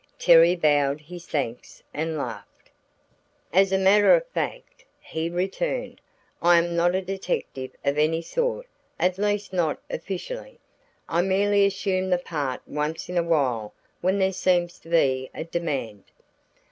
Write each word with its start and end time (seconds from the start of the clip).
Terry 0.17 0.55
bowed 0.55 0.99
his 0.99 1.27
thanks 1.27 1.83
and 1.93 2.17
laughed. 2.17 2.71
"As 3.53 3.71
a 3.71 3.77
matter 3.77 4.15
of 4.15 4.25
fact," 4.29 4.83
he 4.99 5.29
returned, 5.29 6.01
"I 6.41 6.57
am 6.57 6.75
not 6.75 6.95
a 6.95 7.03
detective 7.03 7.69
of 7.85 7.99
any 7.99 8.23
sort 8.23 8.67
at 8.99 9.19
least 9.19 9.53
not 9.53 9.79
officially. 9.91 10.59
I 11.07 11.21
merely 11.21 11.67
assume 11.67 12.09
the 12.09 12.17
part 12.17 12.63
once 12.67 13.09
in 13.09 13.17
a 13.19 13.21
while 13.21 13.75
when 14.01 14.17
there 14.17 14.33
seems 14.33 14.79
to 14.79 14.89
be 14.89 15.29
a 15.35 15.43
demand. 15.43 16.05